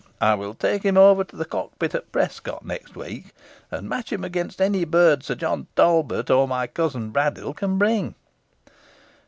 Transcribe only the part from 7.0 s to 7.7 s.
Braddyll,